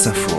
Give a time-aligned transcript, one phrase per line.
[0.00, 0.38] France Info.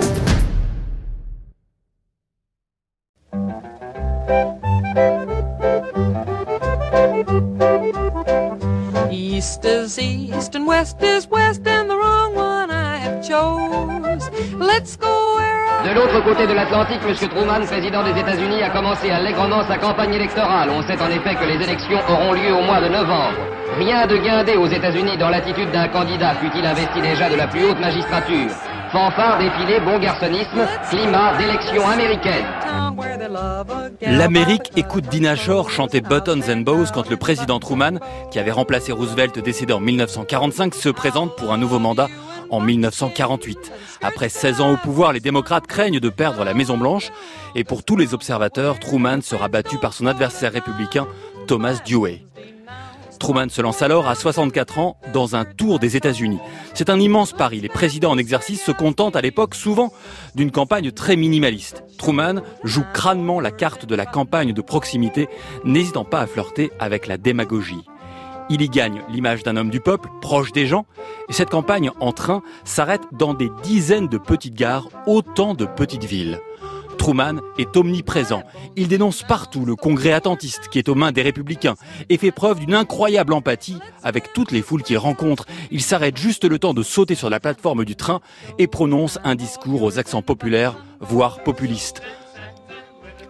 [9.11, 14.29] East is east and west is west and the wrong one I have chose.
[14.53, 17.15] Let's go where I De l'autre côté de l'Atlantique, M.
[17.29, 20.69] Truman, président des États-Unis, a commencé allègrement sa campagne électorale.
[20.69, 23.37] On sait en effet que les élections auront lieu au mois de novembre.
[23.77, 27.65] Rien de guindé aux États-Unis dans l'attitude d'un candidat, fut-il investi déjà de la plus
[27.65, 28.49] haute magistrature.
[28.91, 29.99] Fanfare, défilé, bon
[30.89, 32.45] climat d'élection américaine.
[34.01, 37.99] L'Amérique écoute Dina Shore chanter Buttons and Bows quand le président Truman,
[38.31, 42.09] qui avait remplacé Roosevelt décédé en 1945, se présente pour un nouveau mandat
[42.49, 43.71] en 1948.
[44.01, 47.11] Après 16 ans au pouvoir, les démocrates craignent de perdre la Maison Blanche
[47.55, 51.07] et pour tous les observateurs, Truman sera battu par son adversaire républicain
[51.47, 52.25] Thomas Dewey.
[53.21, 56.39] Truman se lance alors à 64 ans dans un tour des États-Unis.
[56.73, 57.61] C'est un immense pari.
[57.61, 59.93] Les présidents en exercice se contentent à l'époque souvent
[60.33, 61.83] d'une campagne très minimaliste.
[61.99, 65.29] Truman joue crânement la carte de la campagne de proximité,
[65.63, 67.85] n'hésitant pas à flirter avec la démagogie.
[68.53, 70.85] Il y gagne l'image d'un homme du peuple, proche des gens,
[71.29, 76.03] et cette campagne en train s'arrête dans des dizaines de petites gares, autant de petites
[76.03, 76.37] villes.
[76.97, 78.43] Truman est omniprésent.
[78.75, 81.75] Il dénonce partout le congrès attentiste qui est aux mains des républicains
[82.09, 85.45] et fait preuve d'une incroyable empathie avec toutes les foules qu'il rencontre.
[85.71, 88.19] Il s'arrête juste le temps de sauter sur la plateforme du train
[88.59, 92.01] et prononce un discours aux accents populaires, voire populistes.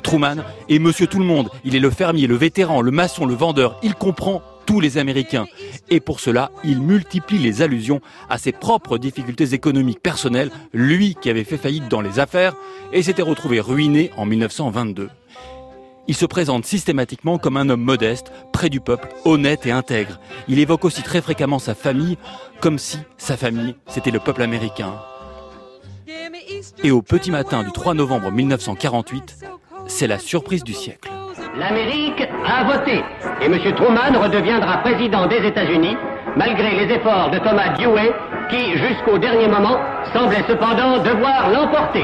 [0.01, 1.51] Truman est monsieur tout le monde.
[1.63, 3.79] Il est le fermier, le vétéran, le maçon, le vendeur.
[3.83, 5.47] Il comprend tous les Américains.
[5.89, 11.29] Et pour cela, il multiplie les allusions à ses propres difficultés économiques personnelles, lui qui
[11.29, 12.55] avait fait faillite dans les affaires
[12.93, 15.09] et s'était retrouvé ruiné en 1922.
[16.07, 20.19] Il se présente systématiquement comme un homme modeste, près du peuple, honnête et intègre.
[20.47, 22.17] Il évoque aussi très fréquemment sa famille,
[22.59, 24.95] comme si sa famille, c'était le peuple américain.
[26.83, 29.45] Et au petit matin du 3 novembre 1948,
[29.87, 31.10] c'est la surprise du siècle.
[31.61, 33.03] L'Amérique a voté
[33.39, 33.75] et M.
[33.75, 35.95] Truman redeviendra président des États-Unis
[36.35, 38.11] malgré les efforts de Thomas Dewey
[38.49, 39.77] qui, jusqu'au dernier moment,
[40.11, 42.03] semblait cependant devoir l'emporter.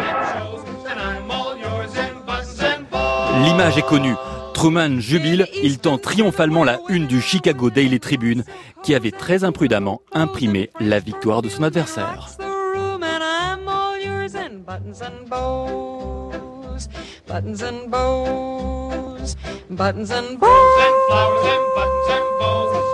[3.43, 4.13] L'image est connue.
[4.53, 8.43] Truman jubile, il tend triomphalement la une du Chicago Daily Tribune,
[8.83, 12.27] qui avait très imprudemment imprimé la victoire de son adversaire.
[14.67, 16.87] buttons and bows,
[17.25, 19.06] buttons and bows,
[19.69, 20.77] buttons and bows.
[20.85, 22.86] and flowers and buttons and bows,